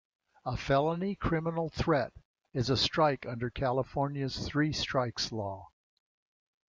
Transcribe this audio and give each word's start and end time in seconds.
A 0.47 0.57
felony 0.57 1.13
criminal 1.13 1.69
threat 1.69 2.11
is 2.55 2.71
a 2.71 2.75
strike 2.75 3.27
under 3.27 3.51
California's 3.51 4.47
three 4.47 4.73
strikes 4.73 5.31
law. 5.31 5.69